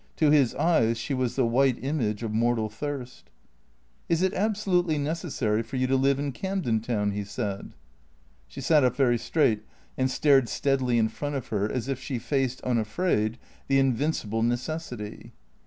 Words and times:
To 0.15 0.31
his 0.31 0.55
eyes 0.55 0.97
she 0.97 1.13
was 1.13 1.35
the 1.35 1.45
wliite 1.45 1.83
image 1.83 2.23
of 2.23 2.31
mortal 2.33 2.69
thirst." 2.69 3.25
Is 4.09 4.23
it 4.23 4.33
absolutely 4.33 4.97
necessary 4.97 5.61
for 5.61 5.75
you 5.75 5.85
to 5.85 5.95
live 5.95 6.17
in 6.17 6.31
Camden 6.31 6.79
Town?" 6.79 7.11
he 7.11 7.23
said. 7.23 7.75
She 8.47 8.61
sat 8.61 8.83
up 8.83 8.95
very 8.95 9.19
straight 9.19 9.61
and 9.95 10.09
stared 10.09 10.49
steadily 10.49 10.97
in 10.97 11.07
front 11.07 11.35
of 11.35 11.49
her, 11.49 11.71
as 11.71 11.87
if 11.87 11.99
she 11.99 12.17
faced, 12.17 12.61
unafraid, 12.61 13.37
the 13.67 13.77
invincible 13.77 14.41
necessity. 14.41 15.33